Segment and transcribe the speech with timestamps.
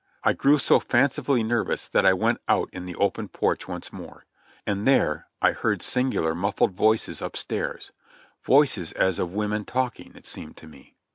[0.23, 4.25] I grew so fancifully nervous that I went out in the open porch once more;
[4.65, 7.91] and there I heard singular muffled voices up stairs—
[8.43, 10.95] voices as of women talking, it seemed to me.